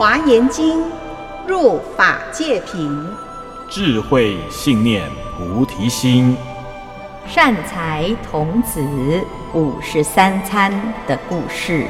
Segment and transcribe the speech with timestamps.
[0.00, 0.82] 华严经，
[1.46, 3.06] 入法界品，
[3.68, 6.34] 智慧信念菩提心，
[7.26, 8.80] 善财童子
[9.52, 10.72] 五十三参
[11.06, 11.84] 的故事。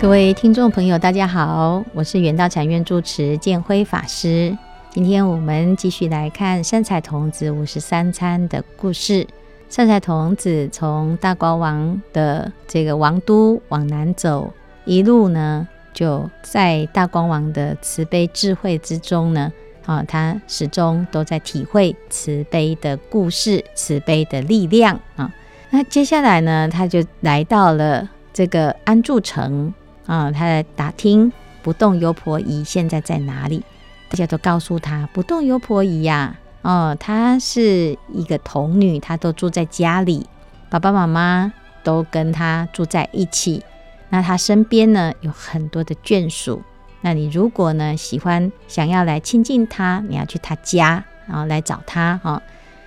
[0.00, 4.58] 各位听众朋友，大家好，我是圆道禅院住持建辉法师。
[4.90, 9.24] 今天我们继续来看善财童子五十三参的故事。
[9.70, 14.52] 善财童子从大光王的这个王都往南走，
[14.84, 19.52] 一路呢就在大光王的慈悲智慧之中呢，
[19.86, 25.32] 啊，他始终都在体会慈悲的故事、慈悲的力量啊。
[25.70, 29.72] 那接下来呢，他就来到了这个安住城
[30.04, 33.62] 啊，他来打听不动优婆夷现在在哪里。
[34.08, 40.26] 大家都告诉他，不动优婆夷呀，哦，她是一个童女，她都住在家里，
[40.68, 41.52] 爸爸妈妈
[41.82, 43.62] 都跟她住在一起。
[44.10, 46.62] 那她身边呢有很多的眷属。
[47.00, 52.42] 那你如果呢喜欢想要来亲近她，你要去她家，然后来找她哈、哦。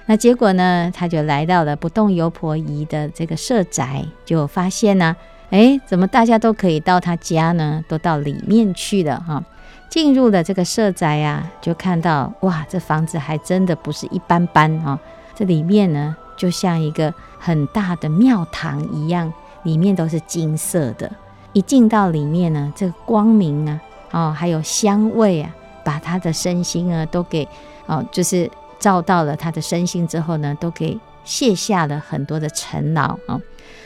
[0.05, 5.15] 那结果呢，她就来到了不动油婆姨的这个舍宅，就发现呢，
[5.49, 7.83] 哎，怎么大家都可以到她家呢？
[7.87, 9.43] 都到里面去了哈。
[9.94, 14.97] 进入了这个舍宅啊，就看到哇，这房子还真的不是一般般哦。
[15.36, 21.11] 这里面呢，就像一个很大的庙堂一样，里面都是金色的。
[21.52, 25.52] 一进到里面呢，这个光明啊，哦，还有香味啊，
[25.86, 27.47] 把他的身心啊都给
[27.86, 28.49] 哦，就是
[28.80, 33.39] 照到了他的身心之后呢，都给卸下了很多的尘劳啊。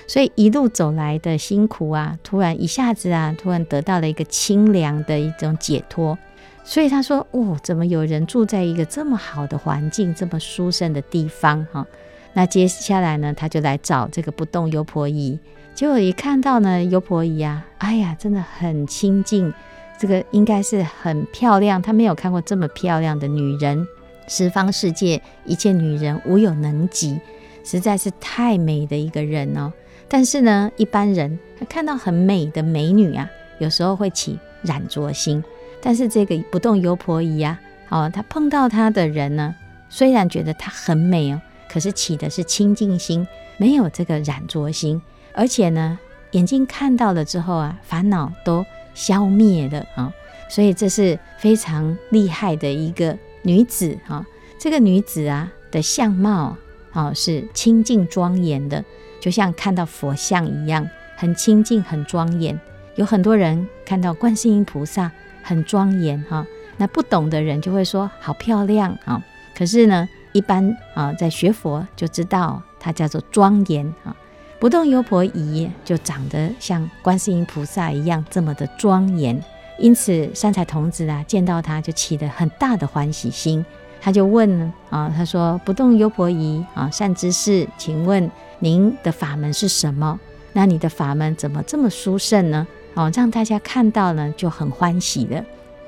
[0.07, 6.17] 所以一路走来的辛苦啊，突然一下子啊，突然得到了一个清凉的一种解脱。
[6.63, 11.85] 所以他说：“哦，怎么有人住在一个这么好的环境、这么殊胜的地方？”哈，
[12.33, 15.39] 那接下来呢，他就来找这个不动优婆夷。
[15.73, 19.53] 结果一看到呢，优婆夷啊，哎呀，真的很清净，
[19.97, 21.81] 这个应该是很漂亮。
[21.81, 23.87] 他没有看过这么漂亮的女人，
[24.27, 27.17] 十方世界一切女人无有能及，
[27.63, 29.71] 实在是太美的一个人哦。
[30.09, 33.29] 但是呢，一般人他看到很美的美女啊，
[33.59, 35.43] 有时候会起染着心。
[35.81, 37.59] 但是这个不动油婆夷啊，
[37.89, 39.53] 哦，他碰到她的人呢，
[39.89, 45.01] 虽然觉得她很美哦，可是起的是清净心，没有这个染着心。
[45.33, 45.99] 而且呢，
[46.31, 50.13] 眼睛看到了之后啊，烦恼都消灭了啊，哦。
[50.49, 54.25] 所以这是非常厉害的一个女子哈，哦。
[54.59, 56.57] 这个女子啊的相貌
[56.91, 58.83] 啊，哦，是清净庄严的。
[59.27, 62.57] 就像看到佛像一样，很清净、很庄严。
[62.95, 65.11] 有很多人看到观世音菩萨
[65.43, 66.45] 很庄严哈，
[66.77, 69.21] 那不懂的人就会说好漂亮啊。
[69.53, 74.15] 可是呢，一般啊在学佛就知道它叫做庄严啊。
[74.59, 79.43] 不动优婆夷就长得像观世音菩萨一样这么的庄严，
[79.77, 83.65] 因此善财童子啊见到他就起了很大的欢喜心，
[83.99, 90.19] 他就问啊，他说：“不动优婆夷啊，善知识，请问。”您的法门是什么？
[90.53, 92.65] 那你的法门怎么这么殊胜呢？
[92.95, 95.43] 哦，让大家看到呢就很欢喜的。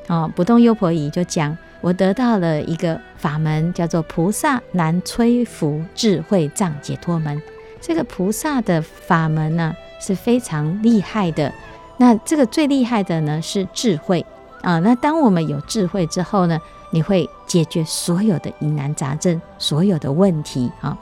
[0.08, 7.42] 哦，不动优婆夷就讲，我得到了一个法门，叫做菩萨难摧伏智慧障解脱门。
[7.82, 11.52] 这个菩萨的法门呢是非常厉害的。
[11.98, 14.24] 那这个最厉害的呢是智慧
[14.62, 14.78] 啊。
[14.80, 16.60] 那当我们有智慧之后呢，
[16.92, 20.96] 你会解决所有的疑难杂症，所有的问题啊。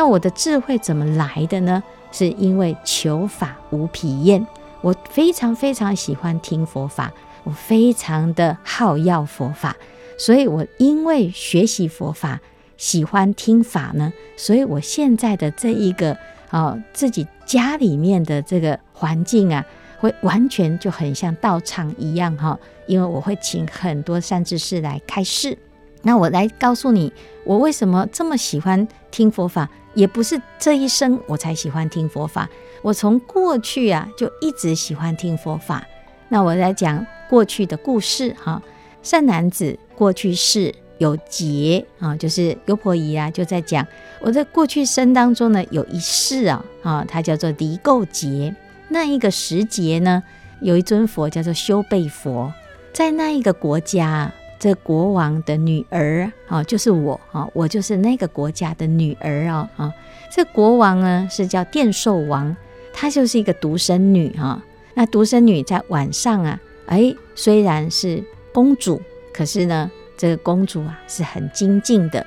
[0.00, 1.82] 那我的智慧怎么来的呢？
[2.10, 4.46] 是因为求法无疲厌，
[4.80, 7.12] 我非常非常喜欢听佛法，
[7.44, 9.76] 我非常的好要佛法，
[10.16, 12.40] 所以我因为学习佛法，
[12.78, 16.16] 喜欢听法呢，所以我现在的这一个
[16.48, 19.62] 哦，自己家里面的这个环境啊，
[19.98, 25.58] 会完全就很像道场一样哈，因为我会请很多善知识来开示。
[26.02, 27.12] 那我来告诉你，
[27.44, 32.48] 我为什么这么喜欢听佛法，也不是这一生我才喜欢听佛法，
[32.82, 35.86] 我从过去啊就一直喜欢听佛法。
[36.28, 38.62] 那我来讲过去的故事哈，
[39.02, 43.86] 善男子过去世有劫啊，就是优婆夷啊就在讲
[44.20, 48.54] 我在过去生当中呢有一世啊啊，它叫做离垢劫。
[48.88, 50.22] 那一个时节呢，
[50.60, 52.52] 有一尊佛叫做修备佛，
[52.92, 54.32] 在那一个国家。
[54.60, 59.90] 这国王的女儿啊，就是我啊，我就是那个国家的女儿啊啊！
[60.30, 62.54] 这国王呢是叫殿寿王，
[62.92, 64.62] 她就是一个独生女哈。
[64.92, 68.22] 那独生女在晚上啊，哎，虽然是
[68.52, 69.00] 公主，
[69.32, 72.26] 可是呢，这个公主啊是很精进的。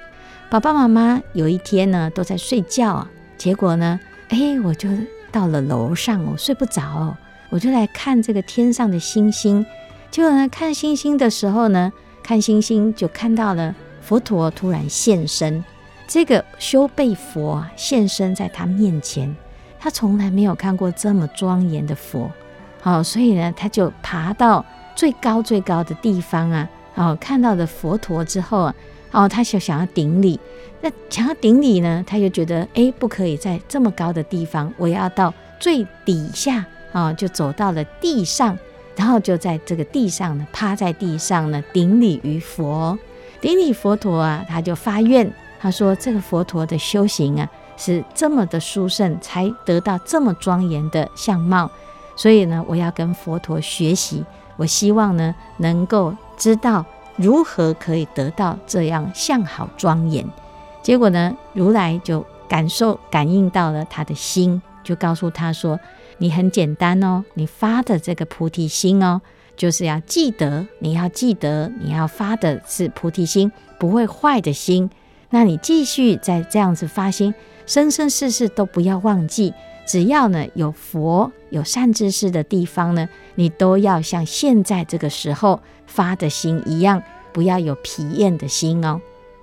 [0.50, 4.00] 爸爸妈妈有一天呢都在睡觉啊，结果呢，
[4.30, 4.90] 哎，我就
[5.32, 7.16] 到了楼上，我睡不着，
[7.52, 9.64] 我就来看这个天上的星星。
[10.10, 11.92] 结果呢，看星星的时候呢，
[12.24, 15.64] 看星星就看到了佛陀突然现身。
[16.08, 19.36] 这个修备佛啊，现身在他面前，
[19.80, 22.32] 他从来没有看过这么庄严的佛。
[22.82, 24.64] 好，所以呢，他就爬到
[24.96, 28.76] 最高最高的地方啊，哦，看到了佛陀之后啊，
[29.12, 30.40] 哦，他就想要顶礼。
[30.82, 38.58] 那想要顶礼呢，他就觉得，哎，不可以在这么高的地方，我要到最底下啊，就走到了地上。
[38.96, 42.98] 然后就在这个地上呢，趴在地上呢，顶礼于佛，
[43.42, 51.70] 顶礼佛陀啊，他就发愿，他说这个佛陀的修行啊，是这么的殊胜，才得到这么庄严的相貌，
[52.16, 54.24] 所以呢，我要跟佛陀学习，
[54.58, 56.86] 我希望呢，能够知道
[57.16, 60.24] 如何可以得到这样相好庄严。
[60.84, 65.80] 结果呢，如来就感受感应到了他的心，就告诉他说。
[66.24, 69.20] 你很简单哦，你发的这个菩提心哦，
[69.58, 74.90] 就是要记得，你要记得，你要发的是菩提心，不会坏的心。
[75.32, 77.34] 那你继续再这样子发心，
[77.66, 79.54] 生生世世都不要忘记。
[79.86, 87.04] 只要呢有佛有善知识的地方呢，你都要像现在这个时候发的心一样，
[87.34, 89.02] 不要有疲厌的心哦。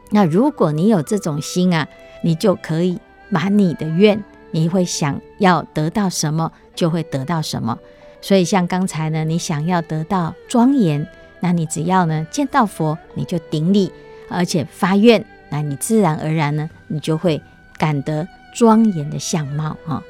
[0.08, 1.86] 那如果你有这种心啊，
[2.24, 2.98] 你就可以
[3.28, 4.24] 满你的愿。
[4.50, 7.78] 你会想要得到什么，就会得到什么。
[8.20, 11.06] 所以像刚才呢，你想要得到庄严，
[11.40, 13.90] 那你只要呢见到佛，你就顶礼，
[14.28, 17.40] 而且发愿，那你自然而然呢，你就会
[17.78, 20.02] 感得庄严的相貌啊。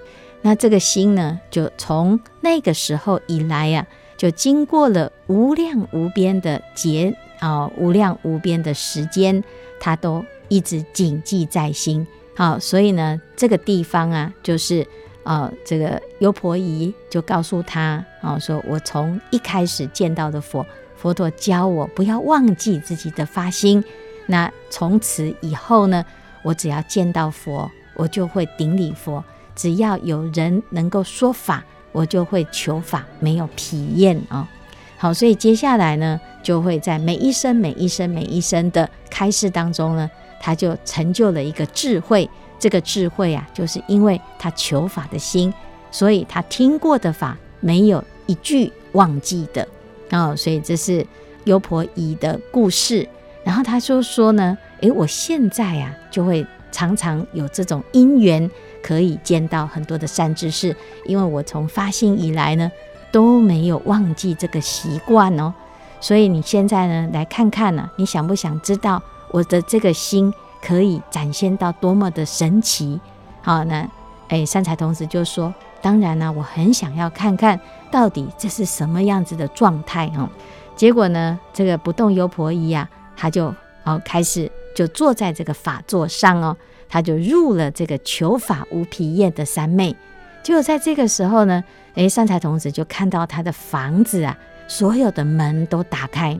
[0.42, 9.44] 那这个心呢，就从那个时候以来呀、啊，就经过了无量无边的劫啊，无量无边的时间，
[9.78, 12.06] 它都一直谨记在心。
[12.34, 14.86] 好，所以呢，这个地方啊，就是
[15.24, 20.64] 呃，这个优婆夷就告诉他啊，说我从一开始见到的佛，
[20.96, 23.84] 佛陀教我不要忘记自己的发心。
[24.26, 26.04] 那从此以后呢，
[26.42, 29.22] 我只要见到佛，我就会顶礼佛；
[29.54, 31.62] 只要有人能够说法，
[31.92, 34.48] 我就会求法，没有疲厌啊。
[34.96, 40.08] 好，所以接下来呢，就会在每一生、每一生、每一生的开示当中呢。
[40.40, 42.28] 他就成就了一个智慧，
[42.58, 45.52] 这个智慧啊，就是因为他求法的心，
[45.90, 49.68] 所以他听过的法没有一句忘记的
[50.10, 50.34] 哦。
[50.34, 51.06] 所以这是
[51.44, 53.06] 优婆夷的故事。
[53.44, 58.50] 然后他就说呢，诶，我现在啊，就会常常有这种因缘，
[58.82, 62.70] 可以见到很多的善知识，因为我从发心以来呢，
[63.10, 65.52] 都没有忘记这个习惯哦。
[66.00, 69.02] 所以你现在呢，来看看呢，你想不想知道？
[69.30, 73.00] 我的这个心可以展现到多么的神奇，
[73.42, 73.88] 好，那
[74.28, 77.58] 哎，善财童子就说：“当然呢，我很想要看看
[77.90, 80.28] 到底这是什么样子的状态哦。”
[80.76, 83.54] 结果呢，这个不动优婆夷啊，他就
[83.84, 86.56] 哦开始就坐在这个法座上哦，
[86.88, 89.94] 他就入了这个求法无疲厌的三昧。
[90.42, 91.62] 结果在这个时候呢，
[91.94, 94.38] 哎，善财童子就看到他的房子啊，
[94.68, 96.38] 所有的门都打开，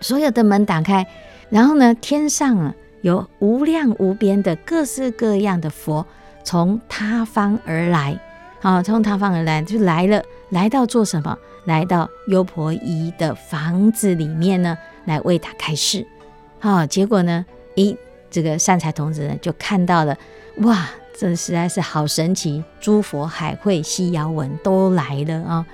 [0.00, 1.06] 所有的门打开。
[1.54, 6.04] 然后呢，天上啊有无量无边的各式各样的佛
[6.42, 8.20] 从他方而来，
[8.60, 10.20] 啊，从他方而来就来了，
[10.50, 11.38] 来到做什么？
[11.64, 16.04] 来到优婆夷的房子里面呢，来为他开示。
[16.58, 17.46] 啊，结果呢，
[17.76, 17.96] 咦，
[18.28, 20.18] 这个善财童子呢就看到了，
[20.56, 25.64] 哇，这实在是好神奇，诸佛海会悉遥闻都来了啊。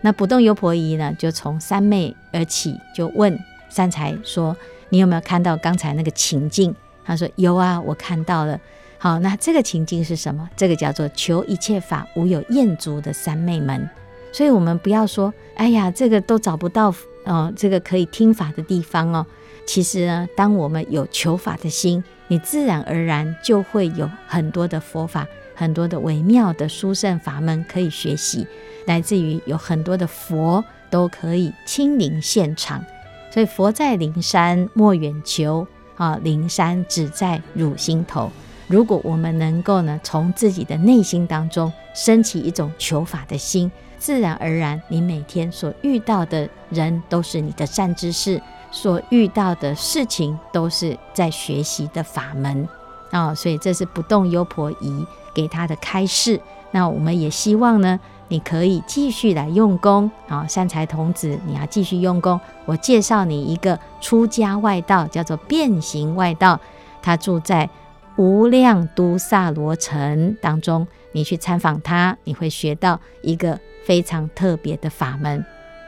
[0.00, 4.56] 那不动优婆夷呢，就从三昧而起，就问善财说。
[4.90, 6.74] 你有没有看到刚才那个情境？
[7.04, 8.58] 他说有啊，我看到了。
[8.98, 10.48] 好，那这个情境是什么？
[10.56, 13.88] 这个叫做求一切法无有厌足的三昧门。
[14.32, 19.24] 所以，我们不要说，哎呀，这个都找不到哦，这个可以听法的地方哦。
[19.66, 28.46] 其实呢，当我们有求法的心，你自然而然就会有很多的佛法，很多的微妙的殊胜法门可以学习，
[28.86, 32.84] 来自于有很多的佛都可以亲临现场。
[33.30, 35.66] 所以佛在灵山莫远求
[35.96, 38.30] 啊，灵山只在汝心头。
[38.66, 52.68] 如果我们能够呢，从自己的内心当中升起一种求法的心，自然而然，你每天所遇到的人都是你的善知识，所遇到的事情都是在学习的法门
[53.10, 53.34] 啊。
[53.34, 56.40] 所以这是不动优婆夷给他的开示。
[56.70, 57.98] 那我们也希望呢。
[58.30, 62.38] 你可以继续来用功啊，善财童子，你要继续用功。
[62.66, 66.60] 我介绍你一个出家外道，叫做变形外道，
[67.00, 67.70] 他住在
[68.16, 75.42] 无量都萨罗城当中，你去参访他，你会学到一个非常特别的法门。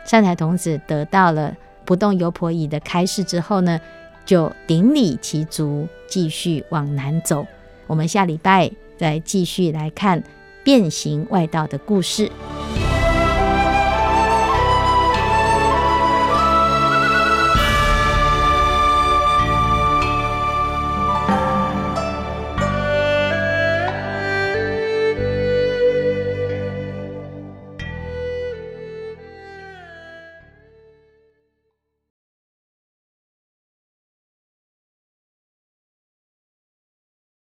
[0.07, 3.79] 善财童子得到了不动游婆夷的开示之后呢，
[4.25, 7.47] 就顶礼其足，继续往南走。
[7.87, 10.23] 我们下礼拜再继续来看
[10.71, 12.31] 变形外道的故事。